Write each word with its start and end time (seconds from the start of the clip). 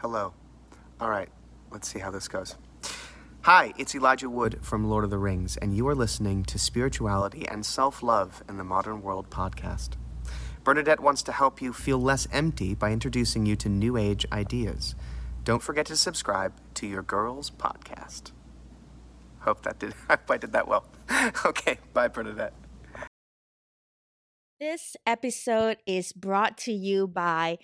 Hello. 0.00 0.34
All 1.00 1.08
right, 1.08 1.30
let's 1.70 1.88
see 1.88 2.00
how 2.00 2.10
this 2.10 2.28
goes. 2.28 2.56
Hi, 3.40 3.72
it's 3.78 3.94
Elijah 3.94 4.28
Wood 4.28 4.58
from 4.60 4.84
Lord 4.84 5.04
of 5.04 5.10
the 5.10 5.16
Rings, 5.16 5.56
and 5.56 5.74
you 5.74 5.88
are 5.88 5.94
listening 5.94 6.44
to 6.44 6.58
Spirituality 6.58 7.48
and 7.48 7.64
Self 7.64 8.02
Love 8.02 8.44
in 8.46 8.58
the 8.58 8.62
Modern 8.62 9.00
World 9.00 9.30
podcast. 9.30 9.94
Bernadette 10.64 11.00
wants 11.00 11.22
to 11.22 11.32
help 11.32 11.62
you 11.62 11.72
feel 11.72 11.98
less 11.98 12.28
empty 12.30 12.74
by 12.74 12.92
introducing 12.92 13.46
you 13.46 13.56
to 13.56 13.70
new 13.70 13.96
age 13.96 14.26
ideas. 14.30 14.94
Don't 15.44 15.62
forget 15.62 15.86
to 15.86 15.96
subscribe 15.96 16.52
to 16.74 16.86
your 16.86 17.02
girls 17.02 17.50
podcast. 17.50 18.32
Hope 19.40 19.62
that 19.62 19.78
did 19.78 19.94
hope 20.10 20.30
I 20.30 20.36
did 20.36 20.52
that 20.52 20.68
well. 20.68 20.84
okay, 21.46 21.78
bye 21.94 22.08
Bernadette. 22.08 22.52
This 24.60 24.94
episode 25.06 25.78
is 25.86 26.12
brought 26.12 26.58
to 26.58 26.72
you 26.72 27.06
by 27.06 27.56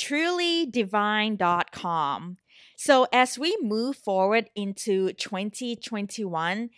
trulydivine.com. 0.00 2.36
So, 2.76 3.06
as 3.12 3.38
we 3.38 3.56
move 3.60 3.96
forward 3.96 4.48
into 4.56 5.12
2021, 5.12 6.70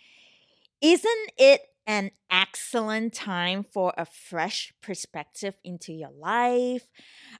isn't 0.81 1.31
it 1.37 1.61
an 1.87 2.11
excellent 2.29 3.13
time 3.13 3.63
for 3.63 3.93
a 3.97 4.05
fresh 4.05 4.73
perspective 4.81 5.55
into 5.63 5.93
your 5.93 6.11
life? 6.11 6.91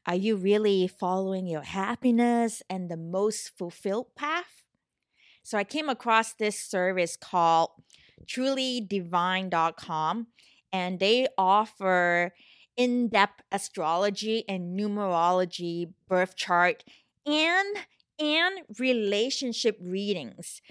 Are 0.06 0.16
you 0.16 0.38
really 0.38 0.88
following 0.88 1.46
your 1.48 1.64
happiness 1.64 2.64
and 2.70 2.90
the 2.90 2.96
most 2.96 3.52
fulfilled 3.58 4.16
path? 4.16 4.64
So, 5.44 5.58
I 5.58 5.66
came 5.66 5.90
across 5.90 6.34
this 6.34 6.58
service 6.58 7.18
called 7.18 7.72
trulydivine.com 8.26 10.28
and 10.72 11.00
they 11.00 11.28
offer 11.38 12.34
in 12.78 13.10
depth 13.10 13.42
astrology 13.52 14.44
and 14.48 14.78
numerology, 14.78 15.94
birth 16.08 16.36
chart, 16.36 16.84
and 17.26 17.78
and 18.20 18.60
relationship 18.80 19.78
readings. 19.82 20.62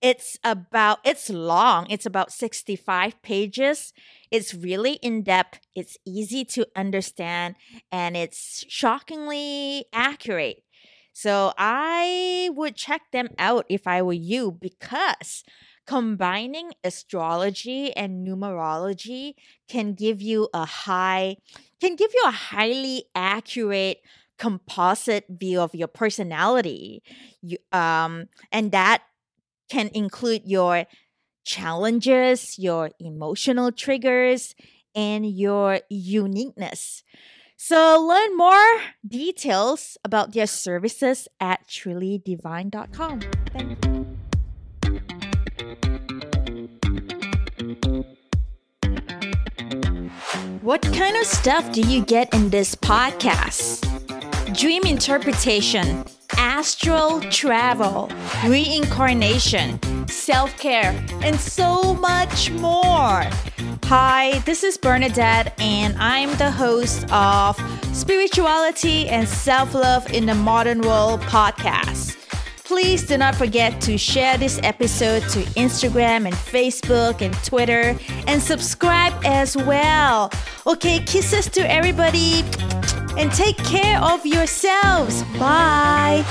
It's 0.00 0.36
about 0.42 0.98
it's 1.04 1.30
long. 1.30 1.86
It's 1.88 2.06
about 2.06 2.32
65 2.32 3.22
pages. 3.22 3.92
It's 4.30 4.52
really 4.52 4.94
in 4.94 5.22
depth. 5.22 5.60
It's 5.76 5.96
easy 6.04 6.44
to 6.46 6.66
understand 6.74 7.54
and 7.90 8.16
it's 8.16 8.64
shockingly 8.68 9.86
accurate. 9.92 10.64
So 11.12 11.52
I 11.56 12.50
would 12.54 12.74
check 12.74 13.02
them 13.12 13.28
out 13.38 13.66
if 13.68 13.86
I 13.86 14.02
were 14.02 14.12
you 14.12 14.50
because 14.50 15.44
combining 15.86 16.72
astrology 16.84 17.94
and 17.96 18.26
numerology 18.26 19.34
can 19.68 19.94
give 19.94 20.22
you 20.22 20.48
a 20.54 20.64
high 20.64 21.36
can 21.80 21.96
give 21.96 22.12
you 22.14 22.22
a 22.26 22.30
highly 22.30 23.04
accurate 23.14 24.02
composite 24.38 25.24
view 25.28 25.60
of 25.60 25.74
your 25.74 25.88
personality. 25.88 27.02
You, 27.42 27.58
um, 27.72 28.28
and 28.50 28.72
that 28.72 29.02
can 29.68 29.90
include 29.94 30.42
your 30.44 30.86
challenges 31.44 32.58
your 32.58 32.90
emotional 33.00 33.72
triggers 33.72 34.54
and 34.94 35.28
your 35.28 35.80
uniqueness. 35.88 37.02
So 37.56 38.00
learn 38.00 38.36
more 38.36 38.80
details 39.06 39.96
about 40.04 40.32
their 40.32 40.46
services 40.46 41.28
at 41.40 41.66
trulydivine.com 41.68 43.20
thank 43.52 43.84
you 43.84 43.91
What 50.62 50.80
kind 50.80 51.16
of 51.16 51.26
stuff 51.26 51.72
do 51.72 51.80
you 51.80 52.04
get 52.04 52.32
in 52.32 52.50
this 52.50 52.76
podcast? 52.76 53.82
Dream 54.56 54.84
interpretation, 54.84 56.04
astral 56.36 57.20
travel, 57.32 58.08
reincarnation, 58.46 59.80
self 60.06 60.56
care, 60.58 60.94
and 61.20 61.34
so 61.34 61.94
much 61.94 62.52
more. 62.52 63.24
Hi, 63.86 64.40
this 64.46 64.62
is 64.62 64.78
Bernadette, 64.78 65.60
and 65.60 65.96
I'm 65.98 66.30
the 66.36 66.52
host 66.52 67.10
of 67.10 67.60
Spirituality 67.92 69.08
and 69.08 69.28
Self 69.28 69.74
Love 69.74 70.12
in 70.12 70.26
the 70.26 70.36
Modern 70.36 70.82
World 70.82 71.22
podcast. 71.22 72.21
Please 72.72 73.06
do 73.06 73.18
not 73.18 73.34
forget 73.34 73.82
to 73.82 73.98
share 73.98 74.38
this 74.38 74.58
episode 74.62 75.20
to 75.24 75.40
Instagram 75.60 76.24
and 76.24 76.32
Facebook 76.32 77.20
and 77.20 77.34
Twitter 77.44 77.94
and 78.26 78.40
subscribe 78.40 79.12
as 79.26 79.54
well. 79.54 80.32
Okay, 80.66 81.00
kisses 81.00 81.50
to 81.50 81.70
everybody 81.70 82.42
and 83.18 83.30
take 83.30 83.58
care 83.58 84.00
of 84.00 84.24
yourselves. 84.24 85.22
Bye. 85.38 86.24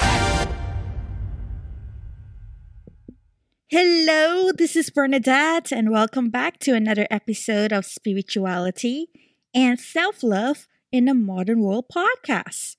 Hello, 3.67 4.51
this 4.51 4.75
is 4.75 4.89
Bernadette, 4.89 5.71
and 5.71 5.91
welcome 5.91 6.31
back 6.31 6.57
to 6.61 6.73
another 6.73 7.05
episode 7.11 7.71
of 7.71 7.85
Spirituality 7.85 9.09
and 9.53 9.79
Self 9.79 10.23
Love 10.23 10.67
in 10.91 11.05
the 11.05 11.13
Modern 11.13 11.61
World 11.61 11.85
podcast. 11.95 12.77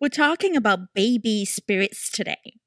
We're 0.00 0.10
talking 0.10 0.54
about 0.54 0.94
baby 0.94 1.44
spirits 1.44 2.08
today. 2.08 2.59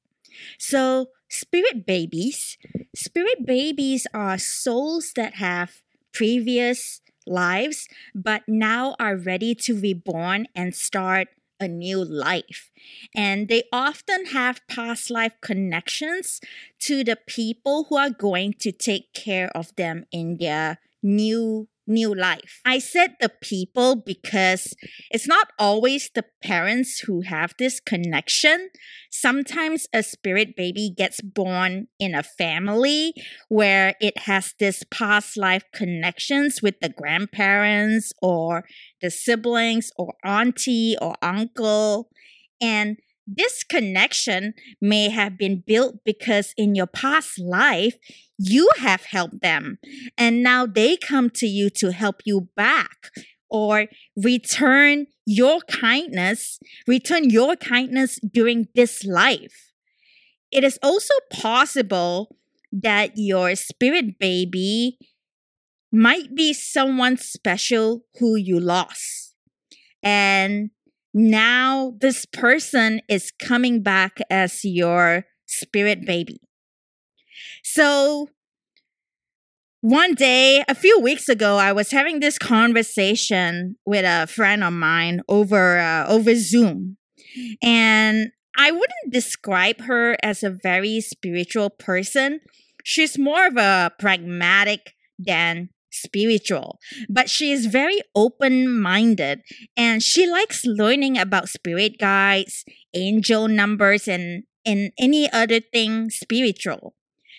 So, 0.58 1.08
spirit 1.28 1.86
babies, 1.86 2.58
spirit 2.94 3.46
babies 3.46 4.06
are 4.14 4.38
souls 4.38 5.12
that 5.16 5.34
have 5.34 5.82
previous 6.12 7.00
lives 7.26 7.88
but 8.14 8.42
now 8.46 8.94
are 9.00 9.16
ready 9.16 9.54
to 9.54 9.78
reborn 9.78 10.46
and 10.54 10.74
start 10.74 11.28
a 11.60 11.68
new 11.68 12.04
life. 12.04 12.70
And 13.14 13.48
they 13.48 13.64
often 13.72 14.26
have 14.26 14.66
past 14.68 15.10
life 15.10 15.34
connections 15.40 16.40
to 16.80 17.04
the 17.04 17.16
people 17.26 17.84
who 17.88 17.96
are 17.96 18.10
going 18.10 18.54
to 18.60 18.72
take 18.72 19.12
care 19.14 19.48
of 19.56 19.74
them 19.76 20.04
in 20.12 20.36
their 20.38 20.78
new 21.02 21.68
new 21.86 22.14
life. 22.14 22.60
I 22.64 22.78
said 22.78 23.16
the 23.20 23.30
people 23.42 23.96
because 23.96 24.74
it's 25.10 25.26
not 25.26 25.48
always 25.58 26.10
the 26.14 26.24
parents 26.42 27.00
who 27.00 27.22
have 27.22 27.54
this 27.58 27.80
connection. 27.80 28.70
Sometimes 29.10 29.86
a 29.92 30.02
spirit 30.02 30.56
baby 30.56 30.92
gets 30.96 31.20
born 31.20 31.88
in 31.98 32.14
a 32.14 32.22
family 32.22 33.14
where 33.48 33.94
it 34.00 34.18
has 34.18 34.54
this 34.58 34.82
past 34.90 35.36
life 35.36 35.64
connections 35.72 36.62
with 36.62 36.80
the 36.80 36.88
grandparents 36.88 38.12
or 38.22 38.64
the 39.00 39.10
siblings 39.10 39.90
or 39.96 40.14
auntie 40.24 40.96
or 41.00 41.14
uncle. 41.22 42.08
And 42.60 42.96
this 43.26 43.64
connection 43.64 44.54
may 44.80 45.08
have 45.08 45.38
been 45.38 45.62
built 45.66 45.96
because 46.04 46.52
in 46.56 46.74
your 46.74 46.86
past 46.86 47.38
life, 47.38 47.96
you 48.38 48.68
have 48.78 49.04
helped 49.04 49.40
them 49.40 49.78
and 50.18 50.42
now 50.42 50.66
they 50.66 50.96
come 50.96 51.30
to 51.30 51.46
you 51.46 51.70
to 51.70 51.92
help 51.92 52.22
you 52.24 52.48
back 52.56 53.10
or 53.48 53.86
return 54.16 55.06
your 55.26 55.60
kindness, 55.70 56.58
return 56.86 57.30
your 57.30 57.56
kindness 57.56 58.18
during 58.32 58.66
this 58.74 59.04
life. 59.04 59.72
It 60.50 60.64
is 60.64 60.78
also 60.82 61.14
possible 61.32 62.36
that 62.72 63.12
your 63.14 63.54
spirit 63.54 64.18
baby 64.18 64.98
might 65.92 66.34
be 66.34 66.52
someone 66.52 67.16
special 67.16 68.02
who 68.18 68.36
you 68.36 68.58
lost. 68.58 69.34
And 70.02 70.70
now 71.14 71.94
this 72.00 72.26
person 72.26 73.00
is 73.08 73.30
coming 73.30 73.82
back 73.82 74.18
as 74.28 74.64
your 74.64 75.24
spirit 75.46 76.04
baby. 76.04 76.40
So 77.62 78.28
one 79.80 80.14
day, 80.14 80.64
a 80.66 80.74
few 80.74 80.98
weeks 80.98 81.28
ago, 81.28 81.58
I 81.58 81.72
was 81.72 81.90
having 81.90 82.20
this 82.20 82.38
conversation 82.38 83.76
with 83.84 84.04
a 84.06 84.26
friend 84.26 84.64
of 84.64 84.72
mine 84.72 85.20
over 85.28 85.78
uh, 85.78 86.06
over 86.08 86.34
Zoom, 86.34 86.96
and 87.62 88.30
I 88.56 88.70
wouldn't 88.70 89.12
describe 89.12 89.82
her 89.82 90.16
as 90.22 90.42
a 90.42 90.48
very 90.50 91.02
spiritual 91.02 91.68
person. 91.68 92.40
She's 92.82 93.18
more 93.18 93.46
of 93.46 93.56
a 93.56 93.92
pragmatic 93.98 94.94
than 95.18 95.68
spiritual, 95.94 96.78
but 97.08 97.30
she 97.30 97.52
is 97.52 97.66
very 97.66 98.00
open 98.14 98.80
minded 98.80 99.40
and 99.76 100.02
she 100.02 100.26
likes 100.26 100.64
learning 100.64 101.16
about 101.16 101.48
spirit 101.48 101.98
guides, 101.98 102.64
angel 102.94 103.48
numbers, 103.48 104.08
and, 104.08 104.44
and 104.66 104.92
any 104.98 105.30
other 105.32 105.60
thing 105.60 106.10
spiritual. 106.10 106.94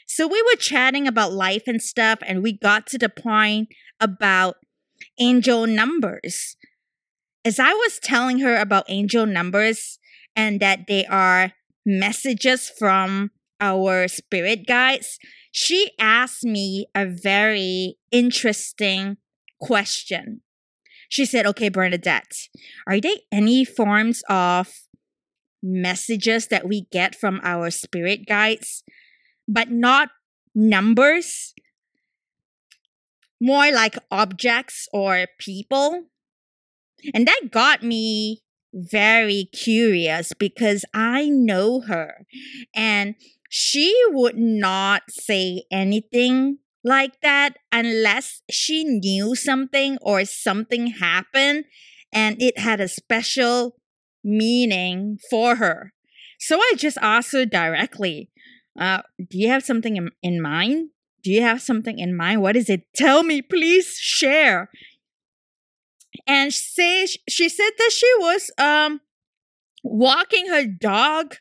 So 0.07 0.27
we 0.27 0.41
were 0.43 0.57
chatting 0.57 1.07
about 1.07 1.33
life 1.33 1.63
and 1.67 1.81
stuff, 1.81 2.19
and 2.25 2.43
we 2.43 2.53
got 2.57 2.85
to 2.87 2.97
the 2.97 3.09
point 3.09 3.69
about 3.99 4.57
angel 5.19 5.65
numbers. 5.65 6.55
As 7.43 7.59
I 7.59 7.73
was 7.73 7.99
telling 7.99 8.39
her 8.39 8.55
about 8.55 8.85
angel 8.87 9.25
numbers 9.25 9.99
and 10.35 10.59
that 10.59 10.87
they 10.87 11.05
are 11.05 11.53
messages 11.85 12.69
from 12.69 13.31
our 13.59 14.07
spirit 14.07 14.67
guides, 14.67 15.17
she 15.57 15.91
asked 15.97 16.43
me 16.43 16.85
a 16.93 17.05
very 17.05 17.95
interesting 18.11 19.15
question. 19.61 20.41
She 21.07 21.25
said, 21.25 21.45
Okay, 21.45 21.69
Bernadette, 21.69 22.35
are 22.85 22.99
there 22.99 23.15
any 23.31 23.63
forms 23.63 24.21
of 24.27 24.73
messages 25.63 26.47
that 26.47 26.67
we 26.67 26.87
get 26.91 27.15
from 27.15 27.39
our 27.41 27.71
spirit 27.71 28.27
guides, 28.27 28.83
but 29.47 29.71
not 29.71 30.09
numbers, 30.53 31.53
more 33.39 33.71
like 33.71 33.95
objects 34.11 34.89
or 34.91 35.27
people. 35.39 36.03
And 37.13 37.25
that 37.27 37.49
got 37.49 37.81
me 37.81 38.41
very 38.73 39.47
curious 39.53 40.33
because 40.33 40.83
I 40.93 41.29
know 41.29 41.79
her 41.81 42.25
and 42.75 43.15
she 43.49 43.95
would 44.09 44.37
not 44.37 45.03
say 45.09 45.63
anything 45.71 46.59
like 46.83 47.19
that 47.21 47.57
unless 47.71 48.41
she 48.49 48.83
knew 48.83 49.35
something 49.35 49.97
or 50.01 50.23
something 50.25 50.87
happened 50.87 51.65
and 52.13 52.41
it 52.41 52.59
had 52.59 52.79
a 52.79 52.87
special 52.87 53.75
meaning 54.23 55.17
for 55.29 55.55
her. 55.55 55.93
So 56.39 56.57
I 56.59 56.73
just 56.77 56.97
asked 57.01 57.31
her 57.31 57.45
directly, 57.45 58.29
uh, 58.79 59.01
Do 59.29 59.37
you 59.37 59.49
have 59.49 59.63
something 59.63 59.97
in, 59.97 60.09
in 60.21 60.41
mind? 60.41 60.89
Do 61.23 61.31
you 61.31 61.41
have 61.41 61.61
something 61.61 61.97
in 61.97 62.15
mind? 62.15 62.41
What 62.41 62.55
is 62.55 62.69
it? 62.69 62.83
Tell 62.95 63.23
me, 63.23 63.41
please 63.41 63.97
share 63.97 64.69
and 66.27 66.53
say 66.53 67.07
she 67.27 67.49
said 67.49 67.71
that 67.77 67.91
she 67.91 68.11
was 68.19 68.51
um 68.57 69.01
walking 69.83 70.47
her 70.47 70.65
dog 70.65 71.35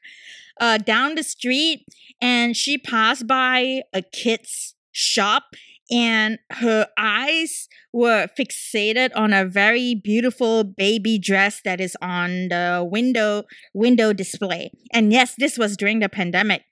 uh 0.61 0.79
down 0.79 1.15
the 1.15 1.23
street 1.23 1.87
and 2.21 2.57
she 2.57 2.79
passed 2.79 3.27
by 3.27 3.83
a 3.93 4.03
kid's 4.03 4.75
shop 4.93 5.45
and 5.91 6.39
her 6.51 6.87
eyes 6.97 7.69
were 7.93 8.27
fixated 8.39 9.11
on 9.15 9.33
a 9.33 9.45
very 9.45 9.95
beautiful 9.95 10.65
baby 10.65 11.19
dress 11.19 11.61
that 11.65 11.81
is 11.81 11.97
on 12.01 12.49
the 12.49 12.87
window 12.91 13.45
window 13.75 14.13
display. 14.13 14.71
And 14.93 15.13
yes 15.13 15.35
this 15.39 15.59
was 15.59 15.77
during 15.77 16.01
the 16.01 16.09
pandemic. 16.09 16.63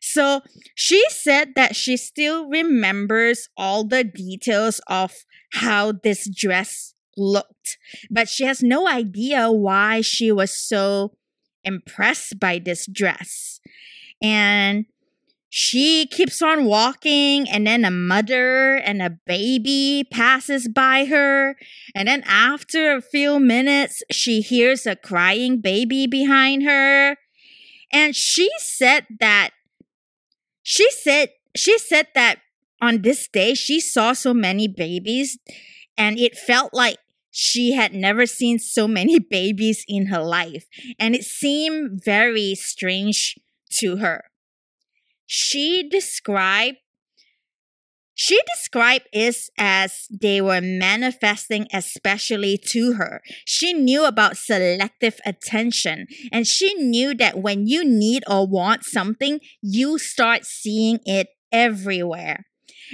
So 0.00 0.40
she 0.74 1.02
said 1.10 1.54
that 1.56 1.74
she 1.74 1.96
still 1.96 2.48
remembers 2.48 3.48
all 3.56 3.84
the 3.84 4.04
details 4.04 4.80
of 4.86 5.12
how 5.52 5.92
this 5.92 6.28
dress 6.28 6.94
looked, 7.16 7.76
but 8.10 8.28
she 8.28 8.44
has 8.44 8.62
no 8.62 8.88
idea 8.88 9.50
why 9.50 10.00
she 10.00 10.30
was 10.30 10.56
so 10.56 11.12
impressed 11.64 12.38
by 12.40 12.58
this 12.58 12.86
dress. 12.86 13.60
And 14.22 14.86
she 15.48 16.06
keeps 16.06 16.40
on 16.40 16.64
walking, 16.64 17.48
and 17.48 17.66
then 17.66 17.84
a 17.84 17.90
mother 17.90 18.76
and 18.76 19.02
a 19.02 19.18
baby 19.26 20.04
passes 20.10 20.68
by 20.68 21.06
her. 21.06 21.56
And 21.94 22.06
then, 22.06 22.22
after 22.24 22.92
a 22.92 23.02
few 23.02 23.40
minutes, 23.40 24.02
she 24.12 24.42
hears 24.42 24.86
a 24.86 24.94
crying 24.94 25.60
baby 25.60 26.06
behind 26.06 26.62
her. 26.62 27.16
And 27.92 28.14
she 28.14 28.48
said 28.58 29.06
that, 29.18 29.50
she 30.62 30.88
said, 30.92 31.30
she 31.56 31.78
said 31.78 32.06
that 32.14 32.36
on 32.80 33.02
this 33.02 33.26
day, 33.26 33.54
she 33.54 33.80
saw 33.80 34.12
so 34.12 34.32
many 34.32 34.68
babies 34.68 35.38
and 35.98 36.18
it 36.18 36.36
felt 36.36 36.72
like 36.72 36.98
she 37.30 37.72
had 37.72 37.94
never 37.94 38.26
seen 38.26 38.58
so 38.58 38.88
many 38.88 39.18
babies 39.30 39.84
in 39.88 40.06
her 40.06 40.22
life, 40.22 40.66
and 40.98 41.14
it 41.14 41.24
seemed 41.24 42.02
very 42.04 42.54
strange 42.54 43.38
to 43.78 43.96
her. 43.96 44.24
She 45.26 45.88
described 45.88 46.78
she 48.22 48.38
described 48.54 49.06
it 49.14 49.34
as 49.56 50.06
they 50.10 50.42
were 50.42 50.60
manifesting 50.60 51.66
especially 51.72 52.58
to 52.66 52.92
her. 52.92 53.22
She 53.46 53.72
knew 53.72 54.04
about 54.04 54.36
selective 54.36 55.18
attention 55.24 56.06
and 56.30 56.46
she 56.46 56.74
knew 56.74 57.14
that 57.14 57.38
when 57.38 57.66
you 57.66 57.82
need 57.82 58.22
or 58.28 58.46
want 58.46 58.84
something, 58.84 59.40
you 59.62 59.96
start 59.96 60.44
seeing 60.44 60.98
it 61.06 61.28
everywhere. 61.50 62.44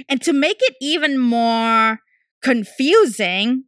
And 0.07 0.21
to 0.21 0.31
make 0.31 0.61
it 0.61 0.75
even 0.79 1.19
more 1.19 1.99
confusing 2.41 3.65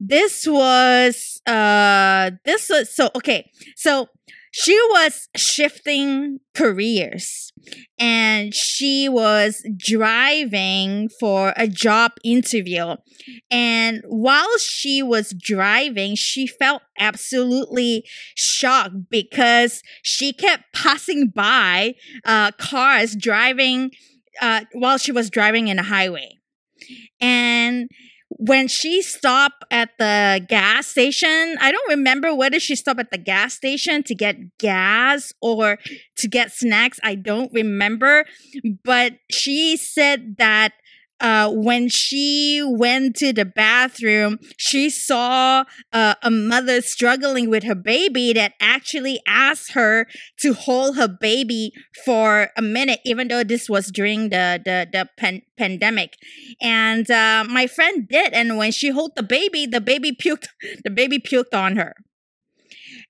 this 0.00 0.46
was 0.46 1.40
uh 1.46 2.30
this 2.44 2.68
was 2.68 2.94
so 2.94 3.10
okay 3.14 3.50
so 3.76 4.08
she 4.54 4.78
was 4.90 5.28
shifting 5.34 6.38
careers 6.54 7.52
and 7.98 8.54
she 8.54 9.08
was 9.08 9.64
driving 9.78 11.08
for 11.18 11.54
a 11.56 11.66
job 11.66 12.12
interview 12.22 12.94
and 13.50 14.02
while 14.06 14.58
she 14.58 15.02
was 15.02 15.34
driving 15.38 16.14
she 16.14 16.46
felt 16.46 16.82
absolutely 16.98 18.04
shocked 18.34 19.08
because 19.10 19.82
she 20.02 20.32
kept 20.32 20.64
passing 20.74 21.28
by 21.28 21.94
uh, 22.26 22.50
cars 22.52 23.16
driving 23.16 23.90
uh, 24.40 24.64
while 24.72 24.98
she 24.98 25.12
was 25.12 25.30
driving 25.30 25.68
in 25.68 25.78
a 25.78 25.82
highway. 25.82 26.38
And 27.20 27.90
when 28.38 28.68
she 28.68 29.02
stopped 29.02 29.64
at 29.70 29.90
the 29.98 30.44
gas 30.48 30.86
station, 30.86 31.56
I 31.60 31.70
don't 31.72 31.88
remember 31.88 32.34
whether 32.34 32.58
she 32.60 32.76
stopped 32.76 33.00
at 33.00 33.10
the 33.10 33.18
gas 33.18 33.54
station 33.54 34.02
to 34.04 34.14
get 34.14 34.58
gas 34.58 35.32
or 35.40 35.78
to 36.16 36.28
get 36.28 36.52
snacks. 36.52 36.98
I 37.02 37.14
don't 37.14 37.52
remember. 37.52 38.24
But 38.84 39.14
she 39.30 39.76
said 39.76 40.36
that 40.38 40.72
uh, 41.22 41.48
when 41.50 41.88
she 41.88 42.60
went 42.66 43.14
to 43.14 43.32
the 43.32 43.44
bathroom, 43.44 44.38
she 44.58 44.90
saw 44.90 45.64
uh, 45.92 46.14
a 46.20 46.30
mother 46.30 46.82
struggling 46.82 47.48
with 47.48 47.62
her 47.62 47.76
baby 47.76 48.32
that 48.32 48.54
actually 48.60 49.20
asked 49.26 49.72
her 49.72 50.08
to 50.40 50.52
hold 50.52 50.96
her 50.96 51.06
baby 51.06 51.72
for 52.04 52.50
a 52.56 52.62
minute, 52.62 52.98
even 53.04 53.28
though 53.28 53.44
this 53.44 53.70
was 53.70 53.86
during 53.92 54.30
the 54.30 54.60
the, 54.64 54.88
the 54.92 55.08
pan- 55.16 55.42
pandemic. 55.56 56.16
And 56.60 57.08
uh, 57.08 57.44
my 57.48 57.68
friend 57.68 58.08
did, 58.08 58.32
and 58.32 58.58
when 58.58 58.72
she 58.72 58.88
held 58.88 59.12
the 59.14 59.22
baby, 59.22 59.64
the 59.66 59.80
baby 59.80 60.10
puked. 60.12 60.48
The 60.84 60.90
baby 60.90 61.20
puked 61.20 61.54
on 61.54 61.76
her. 61.76 61.94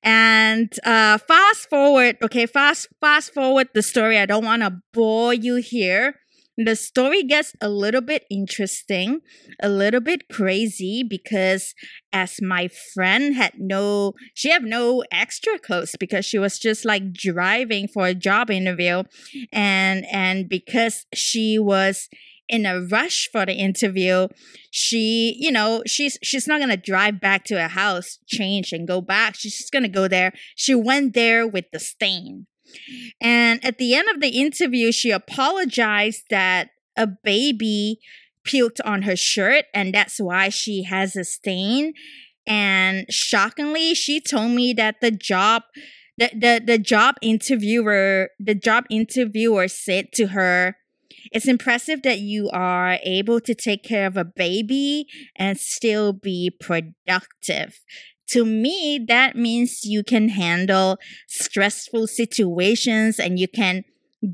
And 0.02 0.70
uh, 0.84 1.16
fast 1.18 1.70
forward, 1.70 2.18
okay, 2.22 2.44
fast 2.44 2.88
fast 3.00 3.32
forward 3.32 3.68
the 3.72 3.82
story. 3.82 4.18
I 4.18 4.26
don't 4.26 4.44
want 4.44 4.62
to 4.62 4.82
bore 4.92 5.32
you 5.32 5.56
here 5.56 6.16
the 6.56 6.76
story 6.76 7.22
gets 7.22 7.54
a 7.60 7.68
little 7.68 8.00
bit 8.00 8.24
interesting, 8.30 9.20
a 9.62 9.68
little 9.68 10.00
bit 10.00 10.28
crazy 10.30 11.02
because 11.02 11.74
as 12.12 12.40
my 12.42 12.68
friend 12.94 13.34
had 13.34 13.54
no 13.58 14.12
she 14.34 14.50
had 14.50 14.62
no 14.62 15.02
extra 15.10 15.58
clothes 15.58 15.94
because 15.98 16.24
she 16.24 16.38
was 16.38 16.58
just 16.58 16.84
like 16.84 17.12
driving 17.12 17.88
for 17.88 18.06
a 18.06 18.14
job 18.14 18.50
interview. 18.50 19.02
And 19.52 20.04
and 20.12 20.48
because 20.48 21.06
she 21.14 21.58
was 21.58 22.08
in 22.48 22.66
a 22.66 22.82
rush 22.82 23.28
for 23.32 23.46
the 23.46 23.54
interview 23.54 24.26
she 24.70 25.36
you 25.38 25.50
know 25.50 25.82
she's 25.86 26.18
she's 26.22 26.46
not 26.46 26.60
gonna 26.60 26.76
drive 26.76 27.20
back 27.20 27.44
to 27.44 27.58
her 27.58 27.68
house 27.68 28.18
change 28.26 28.72
and 28.72 28.86
go 28.86 29.00
back. 29.00 29.36
She's 29.36 29.56
just 29.56 29.72
gonna 29.72 29.88
go 29.88 30.06
there. 30.06 30.32
She 30.56 30.74
went 30.74 31.14
there 31.14 31.46
with 31.46 31.66
the 31.72 31.78
stain 31.78 32.46
and 33.20 33.64
at 33.64 33.78
the 33.78 33.94
end 33.94 34.08
of 34.08 34.20
the 34.20 34.40
interview, 34.40 34.92
she 34.92 35.10
apologized 35.10 36.24
that 36.30 36.70
a 36.96 37.06
baby 37.06 37.98
puked 38.46 38.80
on 38.84 39.02
her 39.02 39.16
shirt 39.16 39.66
and 39.74 39.94
that's 39.94 40.18
why 40.18 40.48
she 40.48 40.82
has 40.84 41.16
a 41.16 41.24
stain. 41.24 41.94
And 42.46 43.06
shockingly, 43.08 43.94
she 43.94 44.20
told 44.20 44.50
me 44.50 44.72
that 44.74 45.00
the 45.00 45.10
job 45.10 45.62
the, 46.18 46.30
the, 46.34 46.62
the 46.64 46.78
job 46.78 47.14
interviewer 47.22 48.28
the 48.38 48.54
job 48.54 48.84
interviewer 48.90 49.66
said 49.66 50.12
to 50.12 50.28
her 50.28 50.76
it's 51.30 51.48
impressive 51.48 52.02
that 52.02 52.18
you 52.18 52.50
are 52.50 52.98
able 53.02 53.40
to 53.40 53.54
take 53.54 53.82
care 53.82 54.06
of 54.06 54.16
a 54.16 54.24
baby 54.24 55.06
and 55.36 55.58
still 55.58 56.12
be 56.12 56.50
productive 56.60 57.80
to 58.28 58.44
me, 58.44 59.04
that 59.08 59.36
means 59.36 59.84
you 59.84 60.02
can 60.02 60.30
handle 60.30 60.98
stressful 61.28 62.06
situations 62.06 63.18
and 63.18 63.38
you 63.38 63.48
can 63.48 63.84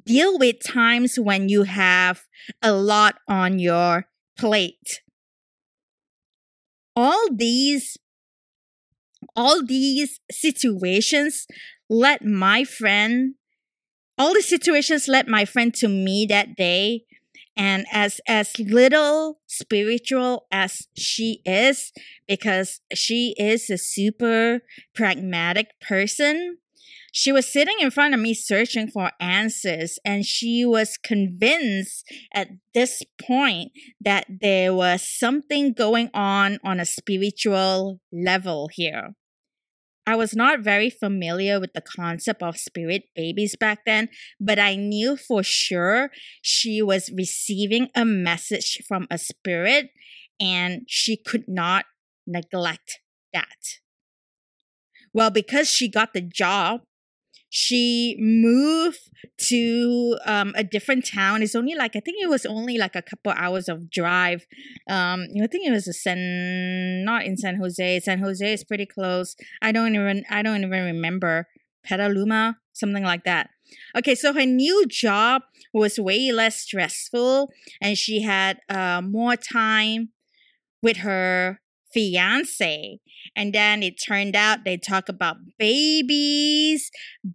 deal 0.05 0.39
with 0.39 0.63
times 0.63 1.19
when 1.19 1.49
you 1.49 1.63
have 1.65 2.23
a 2.63 2.73
lot 2.73 3.17
on 3.29 3.59
your 3.59 4.07
plate. 4.39 5.01
All 6.95 7.29
these 7.33 7.97
all 9.35 9.65
these 9.65 10.21
situations 10.31 11.47
led 11.89 12.25
my 12.25 12.65
friend 12.65 13.35
all 14.17 14.35
the 14.35 14.43
situations 14.43 15.07
led 15.07 15.29
my 15.29 15.45
friend 15.45 15.73
to 15.75 15.89
me 15.89 16.27
that 16.29 16.57
day 16.57 17.05
and 17.59 17.85
as 17.93 18.21
as 18.29 18.59
little 18.59 19.41
spiritual 19.47 20.47
as 20.51 20.87
she 20.97 21.43
is 21.45 21.93
because 22.27 22.81
she 22.95 23.35
is 23.37 23.69
a 23.69 23.77
super 23.77 24.63
pragmatic 24.95 25.69
person 25.81 26.59
she 27.13 27.33
was 27.33 27.51
sitting 27.51 27.77
in 27.81 27.91
front 27.91 28.15
of 28.15 28.21
me 28.21 28.33
searching 28.33 28.87
for 28.89 29.11
answers 29.19 29.99
and 30.05 30.25
she 30.25 30.65
was 30.65 30.97
convinced 30.97 32.05
at 32.33 32.49
this 32.75 33.03
point 33.21 33.73
that 34.01 34.27
there 34.41 34.73
was 34.73 35.03
something 35.03 35.73
going 35.73 36.11
on 36.15 36.59
on 36.63 36.79
a 36.79 36.85
spiritual 36.85 38.01
level 38.13 38.69
here 38.73 39.15
I 40.09 40.17
was 40.17 40.35
not 40.35 40.61
very 40.61 40.89
familiar 40.89 41.61
with 41.61 41.75
the 41.75 41.83
concept 41.83 42.43
of 42.43 42.57
spirit 42.57 43.03
babies 43.15 43.57
back 43.57 43.81
then, 43.85 44.09
but 44.41 44.59
I 44.59 44.75
knew 44.75 45.19
for 45.19 45.43
sure 45.43 46.11
she 46.41 46.81
was 46.81 47.11
receiving 47.15 47.89
a 47.95 48.07
message 48.07 48.79
from 48.89 49.07
a 49.11 49.19
spirit 49.19 49.91
and 50.41 50.87
she 50.89 51.19
could 51.19 51.45
not 51.47 51.85
neglect 52.27 53.01
that. 53.35 53.59
Well, 55.13 55.29
because 55.29 55.69
she 55.69 55.91
got 55.91 56.15
the 56.15 56.23
job, 56.23 56.81
she 57.51 58.17
moved 58.19 59.11
to 59.49 60.19
um, 60.27 60.53
a 60.57 60.65
different 60.65 61.07
town. 61.07 61.43
It's 61.43 61.55
only 61.55 61.75
like 61.75 61.97
I 61.97 62.01
think 62.01 62.23
it 62.23 62.29
was 62.29 62.45
only 62.45 62.79
like 62.79 62.95
a 62.95 63.03
couple 63.03 63.33
hours 63.33 63.69
of 63.69 63.91
drive. 63.91 64.47
Um, 64.89 65.27
I 65.43 65.47
think 65.47 65.67
it 65.67 65.73
was 65.73 65.89
a 65.89 65.93
San, 65.93 67.05
not 67.05 67.25
in 67.25 67.37
San 67.37 67.57
Jose. 67.57 68.01
San 68.01 68.19
Jose 68.19 68.53
is 68.53 68.65
pretty 68.65 68.87
close. 68.87 69.37
I 69.63 69.73
don't 69.73 69.95
even 69.95 70.25
I 70.31 70.43
don't 70.43 70.63
even 70.63 70.85
remember 70.85 71.49
Petaluma, 71.85 72.59
something 72.73 73.05
like 73.05 73.25
that. 73.25 73.51
Okay, 73.97 74.15
so 74.15 74.33
her 74.33 74.47
new 74.47 74.87
job 74.87 75.43
was 75.73 75.99
way 75.99 76.33
less 76.33 76.57
stressful, 76.61 77.51
and 77.81 77.97
she 77.97 78.23
had 78.23 78.61
uh, 78.69 79.03
more 79.03 79.37
time 79.37 80.11
with 80.83 80.99
her 80.99 81.61
fiance. 81.93 82.99
And 83.35 83.53
then 83.53 83.83
it 83.83 83.95
turned 83.95 84.37
out 84.37 84.65
they 84.65 84.77
talk 84.77 85.09
about 85.09 85.37
babies, 85.59 86.91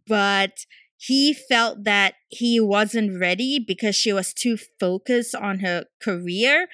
but 0.08 0.66
he 0.98 1.34
felt 1.34 1.84
that 1.84 2.16
he 2.30 2.60
wasn't 2.60 3.20
ready 3.20 3.60
because 3.60 3.96
she 3.96 4.14
was 4.14 4.34
too 4.34 4.58
focused 4.80 5.36
on 5.36 5.60
her 5.60 5.86
career. 6.02 6.68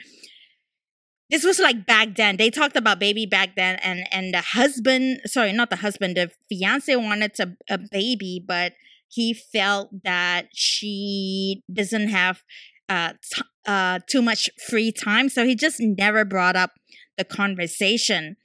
This 1.30 1.44
was 1.44 1.60
like 1.60 1.86
back 1.86 2.16
then. 2.16 2.38
They 2.38 2.50
talked 2.50 2.76
about 2.76 3.00
baby 3.00 3.26
back 3.26 3.56
then, 3.56 3.76
and 3.78 4.08
and 4.12 4.34
the 4.34 4.42
husband, 4.42 5.22
sorry, 5.26 5.52
not 5.54 5.70
the 5.70 5.78
husband, 5.78 6.18
the 6.18 6.32
fiance 6.48 6.96
wanted 6.96 7.40
a, 7.40 7.74
a 7.74 7.78
baby, 7.78 8.44
but 8.46 8.74
he 9.08 9.34
felt 9.34 9.90
that 10.04 10.48
she 10.54 11.64
doesn't 11.72 12.10
have 12.10 12.44
uh, 12.88 13.14
t- 13.34 13.42
uh, 13.66 14.00
too 14.08 14.22
much 14.22 14.50
free 14.68 14.92
time, 14.92 15.30
so 15.30 15.46
he 15.46 15.56
just 15.56 15.80
never 15.80 16.26
brought 16.26 16.56
up 16.56 16.72
the 17.20 17.26
conversation. 17.26 18.38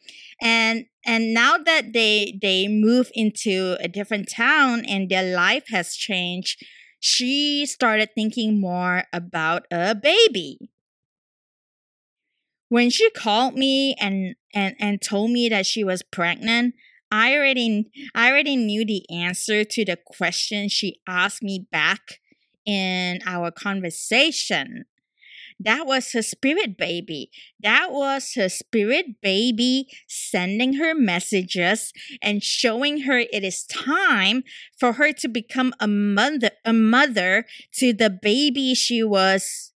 And 0.42 0.84
and 1.06 1.32
now 1.32 1.56
that 1.56 1.94
they 1.94 2.38
they 2.42 2.68
move 2.68 3.10
into 3.14 3.78
a 3.80 3.88
different 3.88 4.28
town 4.28 4.84
and 4.84 5.08
their 5.08 5.34
life 5.34 5.64
has 5.68 5.94
changed 5.94 6.62
she 7.06 7.66
started 7.66 8.08
thinking 8.14 8.58
more 8.58 9.04
about 9.12 9.66
a 9.70 9.94
baby. 9.94 10.70
When 12.70 12.88
she 12.88 13.10
called 13.10 13.56
me 13.56 13.94
and 14.00 14.36
and 14.54 14.74
and 14.80 15.02
told 15.02 15.30
me 15.30 15.50
that 15.50 15.66
she 15.66 15.84
was 15.84 16.02
pregnant 16.02 16.74
i 17.10 17.34
already 17.34 17.90
i 18.14 18.30
already 18.30 18.56
knew 18.56 18.86
the 18.86 19.04
answer 19.10 19.64
to 19.64 19.84
the 19.84 19.96
question 19.96 20.68
she 20.68 21.00
asked 21.06 21.42
me 21.42 21.66
back 21.70 22.20
in 22.64 23.18
our 23.26 23.50
conversation 23.50 24.84
that 25.60 25.86
was 25.86 26.12
her 26.12 26.22
spirit 26.22 26.76
baby. 26.76 27.30
That 27.60 27.92
was 27.92 28.32
her 28.34 28.48
spirit 28.48 29.20
baby 29.22 29.86
sending 30.08 30.74
her 30.74 30.94
messages 30.94 31.92
and 32.20 32.42
showing 32.42 33.02
her 33.02 33.18
it 33.18 33.44
is 33.44 33.64
time 33.64 34.42
for 34.78 34.94
her 34.94 35.12
to 35.12 35.28
become 35.28 35.72
a 35.78 35.86
mother, 35.86 36.50
a 36.64 36.72
mother 36.72 37.46
to 37.74 37.92
the 37.92 38.10
baby 38.10 38.74
she 38.74 39.02
was 39.02 39.72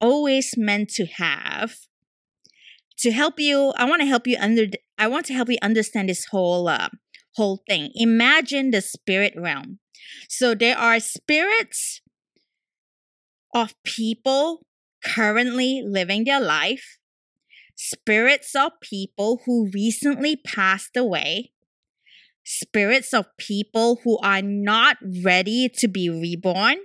always 0.00 0.54
meant 0.56 0.90
to 0.90 1.06
have. 1.06 1.76
To 2.98 3.10
help 3.10 3.38
you, 3.40 3.72
I 3.76 3.84
want 3.84 4.02
to 4.02 4.06
help 4.06 4.26
you 4.26 4.36
under 4.38 4.66
I 4.98 5.06
want 5.06 5.26
to 5.26 5.34
help 5.34 5.48
you 5.48 5.58
understand 5.62 6.08
this 6.08 6.26
whole 6.26 6.68
uh, 6.68 6.88
whole 7.34 7.62
thing. 7.68 7.90
Imagine 7.94 8.70
the 8.70 8.80
spirit 8.80 9.34
realm. 9.36 9.78
So 10.28 10.54
there 10.54 10.76
are 10.76 11.00
spirits 11.00 12.00
of 13.54 13.74
people 13.82 14.66
currently 15.04 15.82
living 15.84 16.24
their 16.24 16.40
life, 16.40 16.98
spirits 17.76 18.54
of 18.54 18.72
people 18.80 19.40
who 19.44 19.70
recently 19.72 20.36
passed 20.36 20.96
away, 20.96 21.52
spirits 22.44 23.12
of 23.12 23.26
people 23.38 24.00
who 24.04 24.18
are 24.18 24.42
not 24.42 24.96
ready 25.24 25.68
to 25.68 25.88
be 25.88 26.08
reborn. 26.08 26.76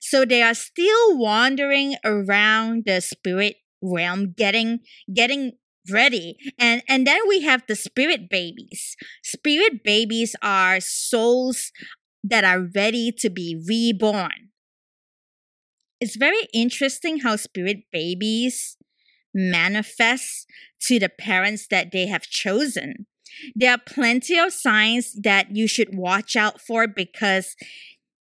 So 0.00 0.24
they 0.24 0.42
are 0.42 0.54
still 0.54 1.18
wandering 1.18 1.96
around 2.04 2.84
the 2.86 3.00
spirit 3.00 3.56
realm, 3.82 4.34
getting, 4.36 4.80
getting 5.12 5.52
ready. 5.90 6.36
And, 6.58 6.82
and 6.88 7.06
then 7.06 7.20
we 7.28 7.40
have 7.42 7.62
the 7.66 7.76
spirit 7.76 8.28
babies. 8.28 8.96
Spirit 9.22 9.82
babies 9.84 10.36
are 10.42 10.80
souls 10.80 11.72
that 12.22 12.44
are 12.44 12.68
ready 12.74 13.12
to 13.18 13.30
be 13.30 13.58
reborn 13.66 14.50
it's 16.00 16.16
very 16.16 16.48
interesting 16.52 17.20
how 17.20 17.36
spirit 17.36 17.78
babies 17.92 18.76
manifest 19.34 20.46
to 20.82 20.98
the 20.98 21.08
parents 21.08 21.66
that 21.70 21.92
they 21.92 22.06
have 22.06 22.22
chosen. 22.22 23.06
There 23.54 23.72
are 23.72 23.78
plenty 23.78 24.38
of 24.38 24.52
signs 24.52 25.14
that 25.22 25.54
you 25.54 25.68
should 25.68 25.96
watch 25.96 26.36
out 26.36 26.60
for 26.60 26.88
because 26.88 27.54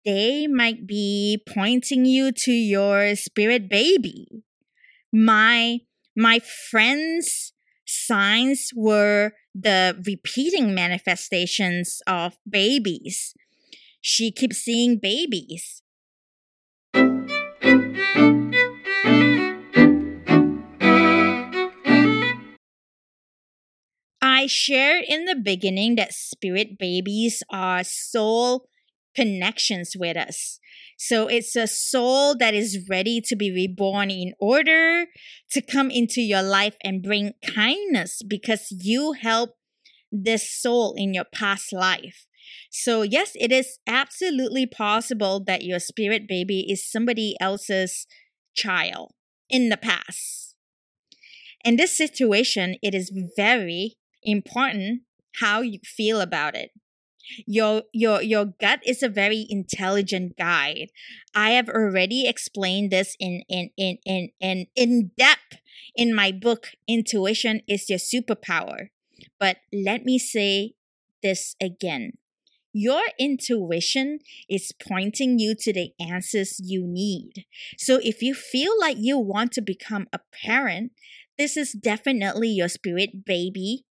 they 0.03 0.47
might 0.47 0.87
be 0.87 1.41
pointing 1.47 2.05
you 2.05 2.31
to 2.31 2.51
your 2.51 3.15
spirit 3.15 3.69
baby. 3.69 4.27
My 5.11 5.79
my 6.15 6.39
friends' 6.39 7.53
signs 7.85 8.71
were 8.75 9.33
the 9.53 10.01
repeating 10.05 10.73
manifestations 10.73 12.01
of 12.07 12.37
babies. 12.49 13.33
She 14.01 14.31
keeps 14.31 14.57
seeing 14.57 14.97
babies. 14.97 15.81
I 24.21 24.47
shared 24.47 25.05
in 25.07 25.25
the 25.25 25.35
beginning 25.35 25.95
that 25.95 26.13
spirit 26.13 26.77
babies 26.77 27.41
are 27.49 27.83
soul 27.83 28.67
connections 29.15 29.93
with 29.97 30.17
us. 30.17 30.59
So 30.97 31.27
it's 31.27 31.55
a 31.55 31.67
soul 31.67 32.35
that 32.37 32.53
is 32.53 32.85
ready 32.89 33.21
to 33.21 33.35
be 33.35 33.51
reborn 33.51 34.11
in 34.11 34.33
order 34.39 35.05
to 35.51 35.61
come 35.61 35.89
into 35.89 36.21
your 36.21 36.43
life 36.43 36.75
and 36.83 37.01
bring 37.01 37.33
kindness 37.45 38.21
because 38.27 38.67
you 38.69 39.13
help 39.13 39.51
this 40.11 40.51
soul 40.51 40.93
in 40.95 41.13
your 41.13 41.25
past 41.33 41.73
life. 41.73 42.27
So, 42.69 43.01
yes, 43.01 43.31
it 43.35 43.51
is 43.51 43.79
absolutely 43.87 44.65
possible 44.65 45.43
that 45.45 45.63
your 45.63 45.79
spirit 45.79 46.27
baby 46.27 46.65
is 46.69 46.89
somebody 46.89 47.35
else's 47.39 48.07
child 48.55 49.13
in 49.49 49.69
the 49.69 49.77
past. 49.77 50.55
In 51.63 51.77
this 51.77 51.95
situation, 51.95 52.75
it 52.81 52.93
is 52.93 53.11
very 53.35 53.95
important 54.23 55.01
how 55.41 55.61
you 55.61 55.79
feel 55.83 56.21
about 56.21 56.55
it. 56.55 56.71
Your 57.47 57.83
your 57.91 58.21
your 58.21 58.45
gut 58.45 58.81
is 58.85 59.01
a 59.01 59.09
very 59.09 59.47
intelligent 59.49 60.37
guide. 60.37 60.91
I 61.33 61.51
have 61.51 61.69
already 61.69 62.27
explained 62.27 62.91
this 62.91 63.15
in 63.19 63.41
in 63.49 63.71
in 63.77 63.97
in 64.05 64.29
in, 64.39 64.67
in 64.75 65.11
depth 65.17 65.57
in 65.95 66.13
my 66.13 66.31
book 66.31 66.67
Intuition 66.87 67.61
is 67.67 67.89
Your 67.89 67.99
Superpower. 67.99 68.89
But 69.39 69.57
let 69.73 70.05
me 70.05 70.19
say 70.19 70.75
this 71.23 71.55
again. 71.59 72.13
Your 72.77 73.03
intuition 73.17 74.19
is 74.49 74.73
pointing 74.73 75.39
you 75.39 75.55
to 75.61 75.71
the 75.71 75.91
answers 75.97 76.59
you 76.61 76.85
need. 76.85 77.45
So 77.77 78.01
if 78.03 78.21
you 78.21 78.35
feel 78.35 78.77
like 78.77 78.97
you 78.99 79.17
want 79.17 79.53
to 79.53 79.61
become 79.61 80.07
a 80.11 80.19
parent, 80.43 80.91
this 81.37 81.55
is 81.55 81.71
definitely 81.71 82.49
your 82.49 82.67
spirit 82.67 83.23
baby 83.25 83.85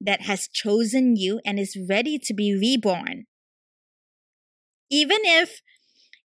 that 0.00 0.22
has 0.22 0.48
chosen 0.48 1.16
you 1.16 1.42
and 1.44 1.58
is 1.58 1.76
ready 1.86 2.18
to 2.20 2.32
be 2.32 2.54
reborn. 2.54 3.26
Even 4.90 5.18
if 5.24 5.60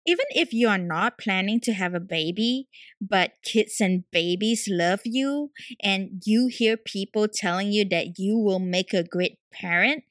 even 0.06 0.26
if 0.30 0.54
you 0.54 0.70
are 0.70 0.78
not 0.78 1.18
planning 1.18 1.60
to 1.62 1.74
have 1.74 1.96
a 1.96 2.00
baby, 2.00 2.68
but 3.02 3.32
kids 3.44 3.82
and 3.82 4.04
babies 4.12 4.68
love 4.70 5.02
you 5.04 5.50
and 5.82 6.22
you 6.26 6.46
hear 6.46 6.78
people 6.78 7.28
telling 7.28 7.72
you 7.72 7.84
that 7.86 8.20
you 8.20 8.38
will 8.38 8.60
make 8.60 8.94
a 8.94 9.04
great 9.04 9.40
parent, 9.52 10.04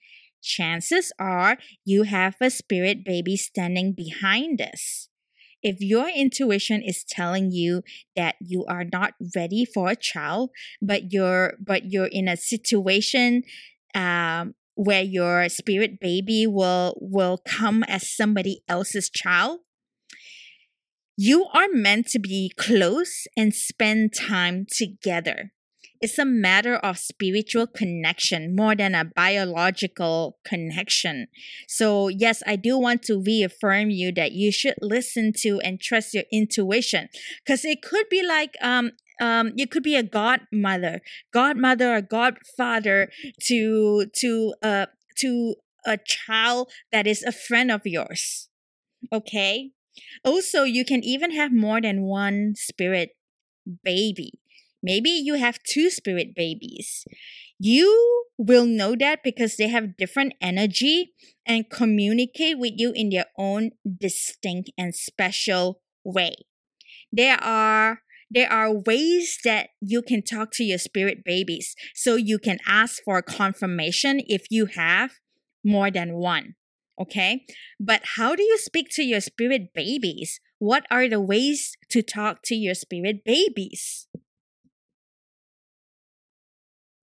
chances 0.46 1.12
are 1.18 1.58
you 1.84 2.04
have 2.04 2.36
a 2.40 2.48
spirit 2.48 3.04
baby 3.04 3.36
standing 3.36 3.92
behind 3.92 4.58
this. 4.58 5.08
If 5.62 5.80
your 5.80 6.08
intuition 6.08 6.80
is 6.80 7.04
telling 7.04 7.50
you 7.50 7.82
that 8.14 8.36
you 8.40 8.64
are 8.66 8.84
not 8.84 9.14
ready 9.34 9.64
for 9.64 9.90
a 9.90 9.96
child, 9.96 10.50
but 10.80 11.12
you're 11.12 11.54
but 11.58 11.90
you're 11.90 12.06
in 12.12 12.28
a 12.28 12.36
situation 12.36 13.42
um, 13.94 14.54
where 14.76 15.02
your 15.02 15.48
spirit 15.48 15.98
baby 15.98 16.46
will 16.46 16.96
will 17.00 17.38
come 17.44 17.82
as 17.84 18.08
somebody 18.08 18.62
else's 18.68 19.10
child, 19.10 19.60
you 21.16 21.46
are 21.52 21.68
meant 21.72 22.06
to 22.08 22.20
be 22.20 22.52
close 22.56 23.26
and 23.36 23.52
spend 23.52 24.14
time 24.14 24.66
together. 24.70 25.52
It's 26.00 26.18
a 26.18 26.24
matter 26.24 26.76
of 26.76 26.98
spiritual 26.98 27.66
connection 27.66 28.54
more 28.54 28.74
than 28.74 28.94
a 28.94 29.04
biological 29.04 30.38
connection. 30.44 31.28
So, 31.68 32.08
yes, 32.08 32.42
I 32.46 32.56
do 32.56 32.78
want 32.78 33.02
to 33.04 33.20
reaffirm 33.20 33.90
you 33.90 34.12
that 34.12 34.32
you 34.32 34.52
should 34.52 34.74
listen 34.80 35.32
to 35.38 35.60
and 35.60 35.80
trust 35.80 36.14
your 36.14 36.24
intuition 36.32 37.08
because 37.44 37.64
it 37.64 37.82
could 37.82 38.08
be 38.08 38.22
like, 38.22 38.54
um, 38.60 38.92
um, 39.20 39.52
you 39.56 39.66
could 39.66 39.82
be 39.82 39.96
a 39.96 40.02
godmother, 40.02 41.00
godmother 41.32 41.94
or 41.96 42.02
godfather 42.02 43.08
to 43.44 44.06
to 44.14 44.54
uh 44.62 44.86
to 45.18 45.54
a 45.86 45.96
child 45.96 46.70
that 46.92 47.06
is 47.06 47.22
a 47.22 47.32
friend 47.32 47.70
of 47.70 47.82
yours. 47.84 48.48
Okay. 49.12 49.70
Also, 50.24 50.64
you 50.64 50.84
can 50.84 51.02
even 51.02 51.30
have 51.30 51.52
more 51.52 51.80
than 51.80 52.02
one 52.02 52.54
spirit 52.56 53.10
baby. 53.82 54.32
Maybe 54.82 55.10
you 55.10 55.34
have 55.34 55.62
two 55.62 55.90
spirit 55.90 56.34
babies. 56.34 57.04
You 57.58 58.24
will 58.38 58.66
know 58.66 58.94
that 58.98 59.22
because 59.24 59.56
they 59.56 59.68
have 59.68 59.96
different 59.96 60.34
energy 60.40 61.12
and 61.46 61.70
communicate 61.70 62.58
with 62.58 62.74
you 62.76 62.92
in 62.94 63.10
their 63.10 63.26
own 63.38 63.70
distinct 63.98 64.70
and 64.76 64.94
special 64.94 65.80
way. 66.04 66.34
There 67.12 67.42
are 67.42 68.00
there 68.30 68.50
are 68.50 68.72
ways 68.72 69.38
that 69.44 69.68
you 69.80 70.02
can 70.02 70.22
talk 70.22 70.50
to 70.54 70.64
your 70.64 70.78
spirit 70.78 71.24
babies 71.24 71.76
so 71.94 72.16
you 72.16 72.38
can 72.38 72.58
ask 72.66 73.02
for 73.04 73.22
confirmation 73.22 74.20
if 74.26 74.46
you 74.50 74.66
have 74.66 75.12
more 75.64 75.90
than 75.90 76.14
one. 76.14 76.56
Okay. 77.00 77.44
But 77.78 78.02
how 78.16 78.34
do 78.34 78.42
you 78.42 78.58
speak 78.58 78.88
to 78.92 79.02
your 79.02 79.20
spirit 79.20 79.72
babies? 79.74 80.40
What 80.58 80.86
are 80.90 81.08
the 81.08 81.20
ways 81.20 81.76
to 81.90 82.02
talk 82.02 82.40
to 82.44 82.54
your 82.54 82.74
spirit 82.74 83.24
babies? 83.24 84.08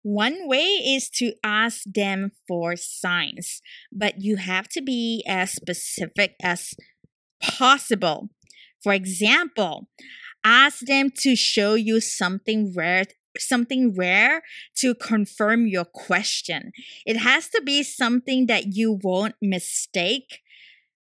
One 0.07 0.47
way 0.47 0.63
is 0.63 1.11
to 1.17 1.33
ask 1.43 1.83
them 1.85 2.31
for 2.47 2.77
signs, 2.77 3.61
but 3.91 4.23
you 4.23 4.37
have 4.37 4.69
to 4.69 4.81
be 4.81 5.25
as 5.27 5.51
specific 5.51 6.37
as 6.41 6.75
possible. 7.43 8.29
For 8.85 8.93
example, 8.93 9.89
ask 10.45 10.79
them 10.87 11.11
to 11.23 11.35
show 11.35 11.75
you 11.75 12.01
something 12.01 12.73
rare 12.73 13.07
something 13.37 13.97
rare 13.97 14.43
to 14.77 14.95
confirm 14.95 15.67
your 15.67 15.85
question. 15.85 16.71
It 17.05 17.17
has 17.17 17.49
to 17.49 17.61
be 17.61 17.83
something 17.83 18.47
that 18.47 18.77
you 18.77 19.01
won't 19.03 19.35
mistake 19.43 20.39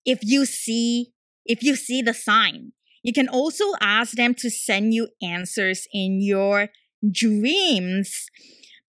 if 0.05 0.19
you 0.21 0.45
see 0.45 1.13
if 1.45 1.63
you 1.63 1.77
see 1.77 2.01
the 2.01 2.13
sign. 2.13 2.73
You 3.03 3.13
can 3.13 3.29
also 3.29 3.71
ask 3.79 4.15
them 4.17 4.35
to 4.35 4.49
send 4.49 4.93
you 4.93 5.07
answers 5.23 5.87
in 5.93 6.21
your 6.21 6.67
dreams. 7.09 8.29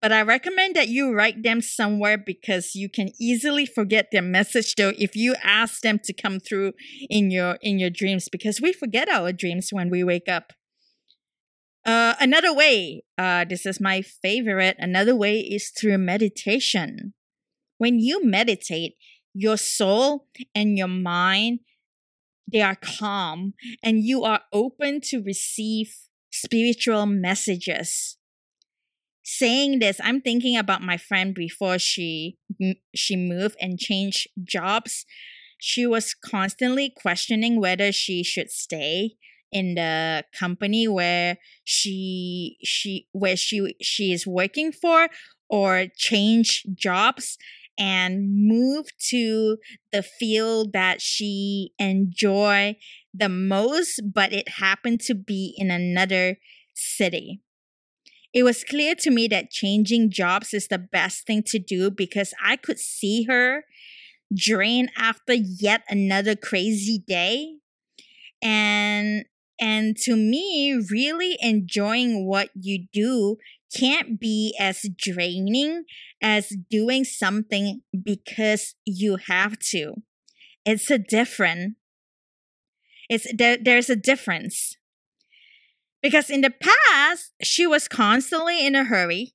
But 0.03 0.11
I 0.11 0.23
recommend 0.23 0.75
that 0.75 0.89
you 0.89 1.15
write 1.15 1.45
them 1.45 1.61
somewhere 1.61 2.19
because 2.19 2.75
you 2.75 2.89
can 2.89 3.11
easily 3.21 3.65
forget 3.65 4.09
their 4.11 4.21
message 4.21 4.75
though 4.75 4.93
if 4.99 5.15
you 5.15 5.37
ask 5.45 5.81
them 5.83 6.01
to 6.03 6.13
come 6.13 6.41
through 6.41 6.73
in 7.09 7.31
your 7.31 7.57
in 7.63 7.79
your 7.79 7.91
dreams 7.91 8.29
because 8.29 8.61
we 8.61 8.73
forget 8.73 9.09
our 9.09 9.33
dreams 9.33 9.69
when 9.71 9.89
we 9.91 10.03
wake 10.03 10.29
up. 10.29 10.53
Uh, 11.85 12.15
another 12.21 12.53
way, 12.53 13.05
uh, 13.17 13.45
this 13.45 13.65
is 13.65 13.81
my 13.81 14.03
favorite, 14.03 14.77
another 14.79 15.15
way 15.15 15.39
is 15.39 15.71
through 15.71 15.99
meditation. 15.99 17.15
When 17.79 17.99
you 17.99 18.25
meditate, 18.25 18.95
your 19.35 19.57
soul 19.57 20.27
and 20.55 20.77
your 20.77 20.89
mind, 20.89 21.61
they 22.53 22.61
are 22.61 22.77
calm 22.77 23.55
and 23.83 24.03
you 24.05 24.25
are 24.25 24.43
open 24.53 25.01
to 25.05 25.23
receive 25.23 25.95
spiritual 26.31 27.07
messages. 27.07 28.17
Saying 29.25 29.79
this, 29.79 30.01
I'm 30.03 30.21
thinking 30.21 30.57
about 30.57 30.83
my 30.83 30.97
friend 30.97 31.35
before 31.35 31.79
she 31.79 32.39
she 32.95 33.17
moved 33.17 33.57
and 33.61 33.79
changed 33.79 34.29
jobs. 34.43 35.07
She 35.59 35.87
was 35.87 36.15
constantly 36.15 36.91
questioning 36.91 37.61
whether 37.61 37.93
she 37.93 38.25
should 38.25 38.51
stay 38.51 39.13
in 39.53 39.75
the 39.75 40.25
company 40.37 40.89
where 40.89 41.37
she 41.63 42.57
she 42.65 43.07
where 43.13 43.37
she 43.37 43.77
she 43.81 44.13
is 44.13 44.27
working 44.27 44.73
for 44.73 45.09
or 45.49 45.87
change 45.97 46.65
jobs 46.75 47.37
and 47.79 48.35
move 48.35 48.87
to 48.99 49.59
the 49.93 50.03
field 50.03 50.73
that 50.73 51.01
she 51.01 51.73
enjoy 51.79 52.77
the 53.15 53.29
most 53.29 54.01
but 54.13 54.33
it 54.33 54.49
happened 54.49 55.01
to 55.01 55.15
be 55.15 55.55
in 55.59 55.71
another 55.71 56.39
city 56.75 57.41
it 58.35 58.43
was 58.43 58.65
clear 58.65 58.95
to 58.95 59.11
me 59.11 59.29
that 59.29 59.51
changing 59.51 60.11
jobs 60.11 60.55
is 60.55 60.69
the 60.69 60.79
best 60.79 61.27
thing 61.27 61.43
to 61.45 61.59
do 61.59 61.91
because 61.91 62.35
i 62.45 62.57
could 62.57 62.79
see 62.79 63.25
her 63.25 63.65
drain 64.35 64.89
after 64.97 65.35
yet 65.35 65.83
another 65.89 66.35
crazy 66.35 67.03
day 67.07 67.55
and 68.43 69.25
and 69.63 69.97
to 69.99 70.17
me, 70.17 70.75
really 70.91 71.39
enjoying 71.41 72.27
what 72.27 72.51
you 72.53 72.87
do 72.93 73.37
can't 73.73 74.19
be 74.19 74.57
as 74.59 74.85
draining 74.99 75.85
as 76.21 76.53
doing 76.69 77.05
something 77.05 77.83
because 78.03 78.75
you 78.85 79.19
have 79.29 79.61
to. 79.71 80.03
It's 80.67 80.91
a 80.91 80.99
different. 80.99 81.77
It's 83.09 83.27
there, 83.33 83.57
there's 83.63 83.89
a 83.89 83.95
difference. 83.95 84.77
Because 86.03 86.29
in 86.31 86.41
the 86.41 86.51
past, 86.51 87.33
she 87.43 87.67
was 87.67 87.89
constantly 87.89 88.65
in 88.67 88.75
a 88.75 88.85
hurry. 88.85 89.35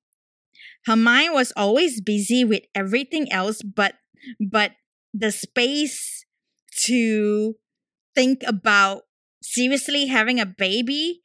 Her 0.85 0.95
mind 0.95 1.33
was 1.33 1.53
always 1.55 2.01
busy 2.01 2.43
with 2.43 2.63
everything 2.75 3.31
else 3.31 3.61
but 3.61 3.95
but 4.39 4.71
the 5.13 5.31
space 5.31 6.25
to 6.85 7.55
think 8.15 8.41
about 8.45 9.03
seriously 9.41 10.07
having 10.07 10.39
a 10.39 10.45
baby 10.45 11.21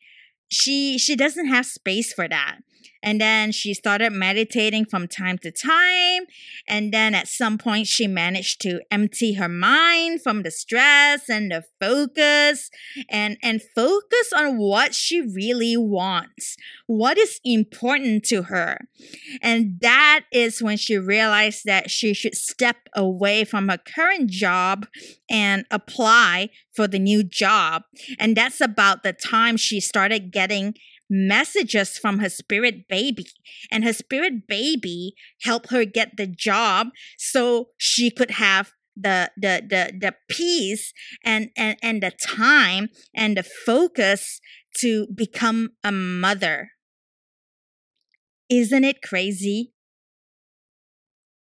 she 0.51 0.99
she 0.99 1.17
doesn't 1.17 1.47
have 1.47 1.67
space 1.67 2.13
for 2.13 2.29
that 2.29 2.59
and 3.03 3.21
then 3.21 3.53
she 3.53 3.75
started 3.75 4.13
meditating 4.13 4.85
from 4.85 5.09
time 5.09 5.39
to 5.39 5.51
time. 5.51 6.25
And 6.69 6.93
then 6.93 7.15
at 7.15 7.29
some 7.29 7.59
point, 7.59 7.87
she 7.87 8.07
managed 8.07 8.61
to 8.63 8.81
empty 8.91 9.35
her 9.35 9.49
mind 9.49 10.23
from 10.23 10.43
the 10.43 10.51
stress 10.51 11.29
and 11.29 11.51
the 11.51 11.65
focus 11.81 12.71
and, 13.09 13.37
and 13.43 13.61
focus 13.75 14.33
on 14.35 14.59
what 14.59 14.95
she 14.95 15.21
really 15.21 15.77
wants, 15.77 16.57
what 16.87 17.19
is 17.19 17.41
important 17.45 18.25
to 18.27 18.43
her. 18.43 18.79
And 19.43 19.79
that 19.81 20.25
is 20.33 20.63
when 20.63 20.77
she 20.77 20.97
realized 20.97 21.65
that 21.65 21.91
she 21.91 22.15
should 22.15 22.37
step 22.37 22.77
away 22.95 23.45
from 23.45 23.69
her 23.69 23.79
current 23.79 24.31
job 24.31 24.87
and 25.29 25.65
apply 25.71 26.51
for 26.75 26.87
the 26.87 26.99
new 26.99 27.25
job. 27.25 27.83
And 28.19 28.37
that's 28.37 28.61
about 28.61 29.03
the 29.03 29.13
time 29.13 29.57
she 29.57 29.81
started 29.81 30.31
getting 30.31 30.75
messages 31.13 31.99
from 31.99 32.21
her 32.21 32.31
spirit 32.31 32.89
baby. 32.89 33.27
And 33.71 33.85
her 33.85 33.93
spirit 33.93 34.49
baby 34.49 35.15
helped 35.43 35.71
her 35.71 35.85
get 35.85 36.17
the 36.17 36.27
job 36.27 36.89
so 37.19 37.69
she 37.77 38.11
could 38.11 38.33
have 38.33 38.73
the 38.97 39.31
the 39.37 39.63
the 39.69 39.93
the 39.99 40.15
peace 40.29 40.93
and 41.25 41.51
and 41.57 41.79
and 41.83 42.03
the 42.03 42.11
time 42.11 42.89
and 43.15 43.37
the 43.37 43.43
focus 43.43 44.41
to 44.79 45.07
become 45.15 45.71
a 45.85 45.93
mother. 45.93 46.71
Isn't 48.49 48.85
it 48.85 49.03
crazy? 49.03 49.73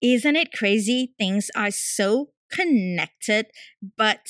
Isn't 0.03 0.37
it 0.37 0.53
crazy? 0.53 1.15
Things 1.19 1.51
are 1.55 1.71
so 1.71 2.31
connected 2.51 3.47
but 3.97 4.27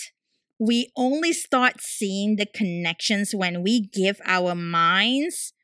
we 0.60 0.92
only 0.94 1.32
start 1.32 1.80
seeing 1.80 2.36
the 2.36 2.44
connections 2.44 3.34
when 3.34 3.62
we 3.62 3.80
give 3.80 4.20
our 4.26 4.54
minds, 4.54 5.54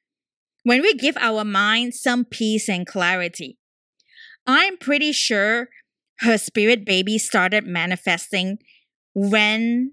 when 0.64 0.80
we 0.80 0.94
give 0.94 1.18
our 1.18 1.44
mind 1.44 1.94
some 1.94 2.24
peace 2.24 2.66
and 2.66 2.86
clarity. 2.86 3.58
I'm 4.46 4.78
pretty 4.78 5.12
sure 5.12 5.68
her 6.20 6.38
spirit 6.38 6.86
baby 6.86 7.18
started 7.18 7.66
manifesting 7.66 8.56
when 9.14 9.92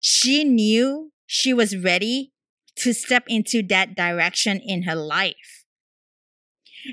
she 0.00 0.42
knew 0.42 1.12
she 1.26 1.52
was 1.52 1.76
ready 1.76 2.32
to 2.76 2.94
step 2.94 3.24
into 3.28 3.62
that 3.68 3.94
direction 3.94 4.58
in 4.64 4.84
her 4.84 4.96
life. 4.96 5.66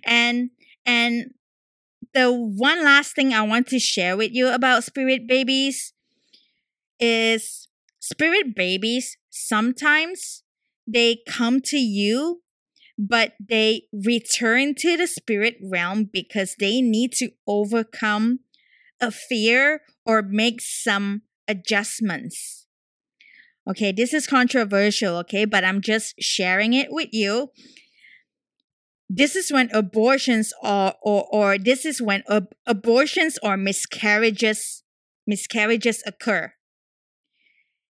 And 0.04 0.50
and 0.86 1.32
the 2.14 2.32
one 2.32 2.84
last 2.84 3.16
thing 3.16 3.34
I 3.34 3.42
want 3.42 3.68
to 3.68 3.80
share 3.80 4.18
with 4.18 4.32
you 4.34 4.50
about 4.50 4.84
spirit 4.84 5.28
babies 5.28 5.94
is 7.00 7.68
spirit 8.00 8.56
babies 8.56 9.18
sometimes 9.30 10.44
they 10.88 11.20
come 11.28 11.62
to 11.62 11.78
you 11.78 12.42
but 12.98 13.34
they 13.40 13.84
return 13.92 14.76
to 14.76 14.96
the 14.96 15.08
spirit 15.08 15.56
realm 15.64 16.08
because 16.12 16.56
they 16.60 16.82
need 16.82 17.12
to 17.14 17.32
overcome 17.48 18.40
a 19.02 19.10
fear 19.10 19.82
or 20.06 20.22
make 20.22 20.62
some 20.62 21.24
adjustments. 21.48 22.68
Okay, 23.68 23.92
this 23.92 24.14
is 24.14 24.28
controversial, 24.28 25.18
okay, 25.18 25.46
but 25.46 25.64
I'm 25.64 25.82
just 25.82 26.16
sharing 26.20 26.74
it 26.74 26.90
with 26.92 27.10
you. 27.12 27.50
This 29.14 29.36
is 29.36 29.52
when 29.52 29.70
abortions 29.74 30.54
are, 30.64 30.96
or, 31.02 31.28
or 31.34 31.58
this 31.58 31.84
is 31.86 32.02
when 32.02 32.24
ab- 32.30 32.56
abortions 32.66 33.38
or 33.44 33.58
miscarriages, 33.58 34.84
miscarriages 35.28 36.02
occur. 36.06 36.54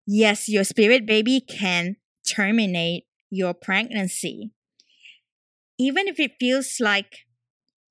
Yes, 0.06 0.50
your 0.50 0.66
spirit 0.66 1.06
baby 1.06 1.40
can 1.40 1.96
terminate 2.28 3.06
your 3.30 3.54
pregnancy. 3.54 4.52
Even 5.80 6.10
if 6.10 6.20
it 6.20 6.34
feels 6.38 6.82
like 6.82 7.20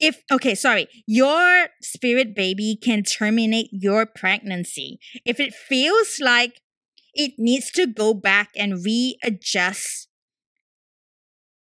if 0.00 0.22
okay 0.30 0.56
sorry 0.56 0.88
your 1.06 1.68
spirit 1.80 2.34
baby 2.34 2.76
can 2.82 3.04
terminate 3.04 3.68
your 3.70 4.04
pregnancy 4.04 4.98
if 5.24 5.38
it 5.38 5.54
feels 5.54 6.18
like 6.20 6.60
it 7.14 7.30
needs 7.38 7.70
to 7.70 7.86
go 7.86 8.12
back 8.12 8.48
and 8.56 8.84
readjust 8.84 10.08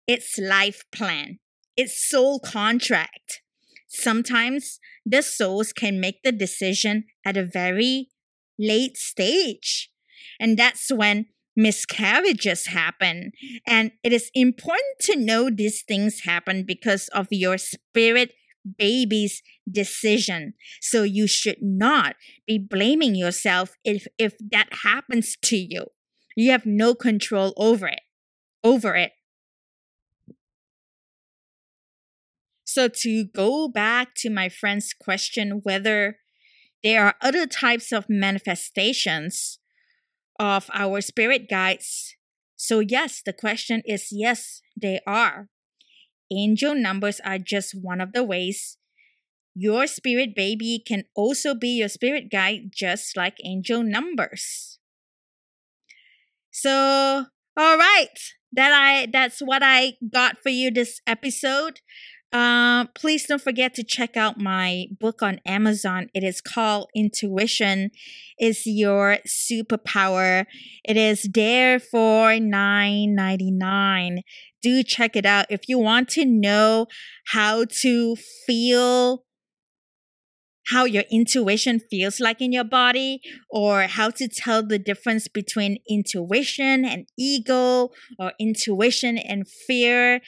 its 0.08 0.40
life 0.40 0.86
plan 0.94 1.41
its 1.82 1.96
soul 2.10 2.40
contract 2.40 3.42
sometimes 3.88 4.80
the 5.06 5.22
souls 5.22 5.74
can 5.74 6.00
make 6.00 6.20
the 6.24 6.32
decision 6.32 7.06
at 7.26 7.36
a 7.38 7.50
very 7.62 8.10
late 8.58 8.98
stage 8.98 9.92
and 10.40 10.58
that's 10.58 10.92
when 10.92 11.28
miscarriages 11.56 12.68
happen. 12.68 13.32
And 13.68 13.92
it 14.04 14.14
is 14.14 14.32
important 14.34 15.00
to 15.02 15.16
know 15.16 15.50
these 15.50 15.84
things 15.84 16.22
happen 16.22 16.64
because 16.64 17.08
of 17.10 17.28
your 17.30 17.58
spirit 17.58 18.34
baby's 18.78 19.42
decision. 19.70 20.54
So 20.82 21.04
you 21.04 21.28
should 21.28 21.58
not 21.62 22.16
be 22.46 22.58
blaming 22.58 23.16
yourself 23.16 23.76
if, 23.84 24.08
if 24.18 24.36
that 24.52 24.70
happens 24.84 25.36
to 25.44 25.58
you. 25.58 25.88
You 26.36 26.52
have 26.52 26.66
no 26.66 26.96
control 26.96 27.54
over 27.58 27.88
it. 27.88 28.02
Over 28.64 28.96
it. 28.96 29.12
So 32.74 32.88
to 32.88 33.26
go 33.26 33.68
back 33.68 34.16
to 34.20 34.30
my 34.30 34.48
friend's 34.48 34.94
question 34.94 35.60
whether 35.62 36.20
there 36.82 37.04
are 37.04 37.16
other 37.20 37.46
types 37.46 37.92
of 37.92 38.06
manifestations 38.08 39.60
of 40.40 40.70
our 40.74 41.02
spirit 41.02 41.50
guides? 41.50 42.16
So, 42.56 42.80
yes, 42.80 43.22
the 43.26 43.34
question 43.34 43.82
is 43.86 44.08
yes, 44.10 44.62
they 44.82 45.02
are. 45.06 45.50
Angel 46.32 46.74
numbers 46.74 47.20
are 47.26 47.38
just 47.38 47.76
one 47.76 48.00
of 48.00 48.14
the 48.14 48.24
ways. 48.24 48.78
Your 49.54 49.86
spirit 49.86 50.34
baby 50.34 50.82
can 50.88 51.04
also 51.14 51.54
be 51.54 51.76
your 51.80 51.90
spirit 51.90 52.32
guide, 52.32 52.72
just 52.74 53.18
like 53.18 53.36
angel 53.44 53.84
numbers. 53.84 54.80
So, 56.52 57.26
all 57.58 57.78
right, 57.78 58.16
that 58.54 58.72
I 58.72 59.08
that's 59.12 59.40
what 59.42 59.62
I 59.62 59.98
got 60.10 60.38
for 60.42 60.50
you 60.50 60.72
this 60.72 61.02
episode. 61.06 61.82
Uh, 62.32 62.86
please 62.96 63.26
don't 63.26 63.42
forget 63.42 63.74
to 63.74 63.84
check 63.84 64.16
out 64.16 64.40
my 64.40 64.86
book 65.00 65.22
on 65.22 65.42
Amazon. 65.46 66.10
It 66.14 66.24
is 66.24 66.40
called 66.40 66.90
Intuition 66.96 67.92
is 68.40 68.64
Your 68.66 69.18
Superpower. 69.28 70.46
It 70.86 70.96
is 70.96 71.28
there 71.34 71.80
for 71.80 72.40
nine 72.40 73.16
ninety 73.16 73.52
nine. 73.52 74.22
Do 74.62 74.82
check 74.82 75.16
it 75.16 75.26
out 75.26 75.48
if 75.50 75.68
you 75.68 75.78
want 75.78 76.08
to 76.10 76.26
know 76.26 76.88
how 77.28 77.66
to 77.82 78.16
feel 78.48 79.26
how 80.68 80.86
your 80.86 81.04
intuition 81.12 81.80
feels 81.80 82.20
like 82.20 82.42
in 82.42 82.52
your 82.52 82.64
body 82.64 83.22
or 83.50 83.84
how 83.84 84.10
to 84.10 84.28
tell 84.28 84.66
the 84.66 84.80
difference 84.80 85.28
between 85.28 85.78
intuition 85.90 86.86
and 86.86 87.08
ego 87.18 87.90
or 88.20 88.32
intuition 88.40 89.18
and 89.18 89.48
fear 89.48 90.22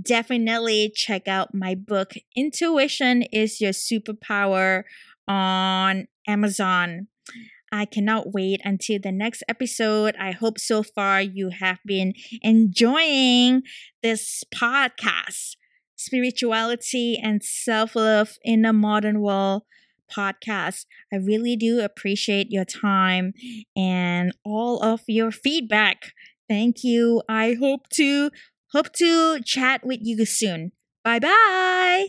definitely 0.00 0.92
check 0.94 1.26
out 1.26 1.54
my 1.54 1.74
book, 1.74 2.14
Intuition 2.36 3.22
is 3.32 3.60
Your 3.60 3.72
Superpower, 3.72 4.84
on 5.26 6.08
Amazon. 6.26 7.06
I 7.72 7.84
cannot 7.84 8.32
wait 8.32 8.60
until 8.64 8.98
the 9.00 9.12
next 9.12 9.44
episode. 9.48 10.16
I 10.18 10.32
hope 10.32 10.58
so 10.58 10.82
far 10.82 11.22
you 11.22 11.50
have 11.50 11.78
been 11.86 12.14
enjoying 12.42 13.62
this 14.02 14.42
podcast, 14.52 15.56
Spirituality 15.94 17.16
and 17.22 17.44
Self 17.44 17.94
Love 17.94 18.38
in 18.42 18.64
a 18.64 18.72
Modern 18.72 19.20
World 19.20 19.62
podcast. 20.14 20.86
I 21.12 21.16
really 21.16 21.56
do 21.56 21.80
appreciate 21.80 22.50
your 22.50 22.64
time 22.64 23.32
and 23.76 24.32
all 24.44 24.82
of 24.82 25.02
your 25.06 25.30
feedback. 25.30 26.12
Thank 26.48 26.82
you. 26.82 27.22
I 27.28 27.56
hope 27.60 27.88
to 27.90 28.30
Hope 28.72 28.92
to 28.94 29.40
chat 29.40 29.84
with 29.84 29.98
you 30.02 30.24
soon. 30.24 30.72
Bye 31.02 31.18
bye. 31.18 32.08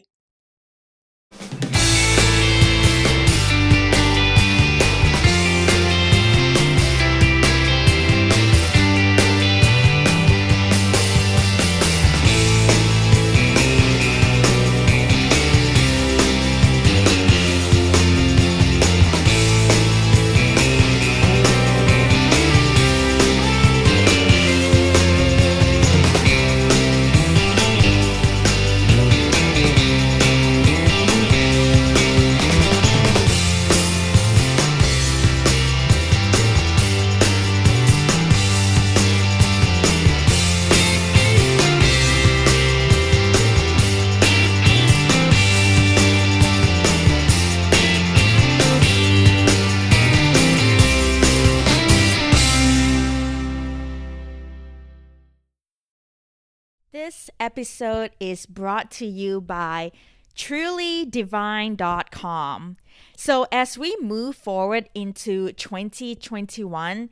This 57.22 57.30
episode 57.40 58.10
is 58.20 58.48
brought 58.48 58.90
to 58.94 59.06
you 59.06 59.42
by 59.42 59.92
trulydivine.com. 60.36 62.78
So, 63.16 63.46
as 63.52 63.78
we 63.78 63.96
move 64.02 64.36
forward 64.36 64.90
into 64.96 65.52
2021, 65.52 67.12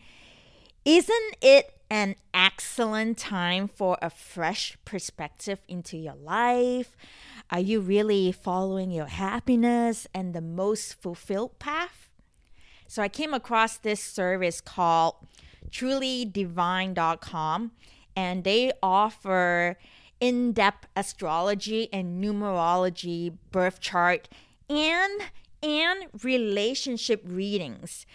isn't 0.83 1.35
it 1.43 1.79
an 1.91 2.15
excellent 2.33 3.19
time 3.19 3.67
for 3.67 3.99
a 4.01 4.09
fresh 4.09 4.79
perspective 4.83 5.61
into 5.67 5.95
your 5.95 6.15
life? 6.15 6.97
Are 7.51 7.59
you 7.59 7.79
really 7.79 8.31
following 8.31 8.89
your 8.89 9.05
happiness 9.05 10.07
and 10.11 10.33
the 10.33 10.41
most 10.41 10.99
fulfilled 10.99 11.59
path? 11.59 12.09
So, 12.87 13.03
I 13.03 13.09
came 13.09 13.35
across 13.35 13.77
this 13.77 14.01
service 14.01 14.59
called 14.59 15.17
trulydivine.com 15.69 17.73
and 18.15 18.43
they 18.43 18.71
offer 18.81 19.77
in 20.19 20.51
depth 20.51 20.87
astrology 20.95 21.89
and 21.93 22.23
numerology, 22.23 23.33
birth 23.51 23.79
chart, 23.79 24.27
and 24.69 25.21
and 25.61 26.05
relationship 26.23 27.21
readings. 27.25 28.05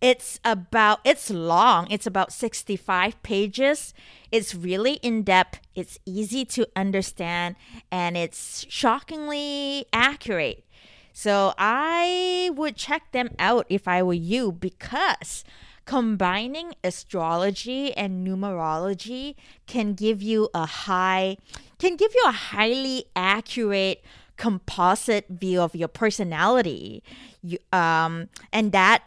It's 0.00 0.38
about 0.44 1.00
it's 1.04 1.30
long. 1.30 1.90
It's 1.90 2.06
about 2.06 2.32
65 2.32 3.22
pages. 3.22 3.94
It's 4.30 4.54
really 4.54 4.94
in 4.94 5.22
depth. 5.22 5.60
It's 5.74 5.98
easy 6.04 6.44
to 6.46 6.68
understand 6.76 7.56
and 7.90 8.16
it's 8.16 8.66
shockingly 8.68 9.86
accurate. 9.92 10.64
So 11.12 11.54
I 11.56 12.50
would 12.54 12.76
check 12.76 13.12
them 13.12 13.30
out 13.38 13.66
if 13.68 13.86
I 13.86 14.02
were 14.02 14.12
you 14.12 14.50
because 14.52 15.44
combining 15.84 16.74
astrology 16.82 17.94
and 17.94 18.26
numerology 18.26 19.34
can 19.66 19.94
give 19.94 20.22
you 20.22 20.48
a 20.54 20.66
high 20.66 21.36
can 21.78 21.96
give 21.96 22.12
you 22.14 22.22
a 22.26 22.32
highly 22.32 23.04
accurate 23.14 24.02
composite 24.36 25.26
view 25.28 25.60
of 25.60 25.74
your 25.74 25.88
personality. 25.88 27.02
You, 27.42 27.58
um, 27.72 28.28
and 28.52 28.72
that 28.72 29.02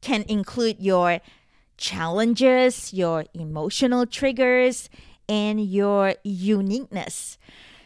can 0.00 0.24
include 0.28 0.76
your 0.80 1.20
challenges 1.76 2.92
your 2.92 3.24
emotional 3.32 4.04
triggers 4.04 4.90
and 5.28 5.64
your 5.64 6.14
uniqueness. 6.24 7.38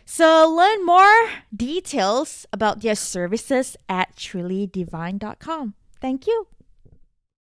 So 0.05 0.49
learn 0.49 0.85
more 0.85 1.29
details 1.55 2.47
about 2.53 2.81
their 2.81 2.97
services 2.97 3.77
at 3.89 4.17
trulydivine.com 4.17 5.75
thank 6.01 6.27
you 6.27 6.47